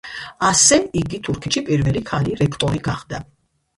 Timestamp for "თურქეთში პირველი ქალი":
1.29-2.35